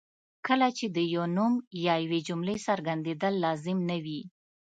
کله 0.47 0.67
چې 0.77 0.85
د 0.95 0.97
یو 1.13 1.23
نوم 1.35 1.53
یا 1.85 1.95
یوې 2.05 2.19
جملې 2.27 2.55
څرګندېدل 2.67 3.33
لازم 3.45 3.77
نه 3.89 3.97
وي. 4.03 4.21